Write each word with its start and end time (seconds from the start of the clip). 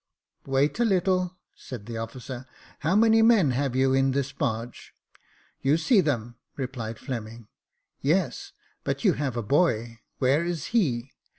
"Wait 0.47 0.79
a 0.79 0.83
little," 0.83 1.37
said 1.55 1.85
the 1.85 1.95
officer; 1.95 2.47
"how 2.79 2.95
many 2.95 3.21
men 3.21 3.51
have 3.51 3.75
you 3.75 3.93
in 3.93 4.13
this 4.13 4.31
barge?"" 4.31 4.95
You 5.61 5.77
see 5.77 6.01
them," 6.01 6.37
replied 6.57 6.97
Fleming." 6.97 7.49
Yes 8.01 8.47
J 8.47 8.53
but 8.83 9.03
you 9.03 9.13
have 9.13 9.37
a 9.37 9.43
boy: 9.43 9.99
where 10.17 10.43
is 10.43 10.65
he 10.73 11.11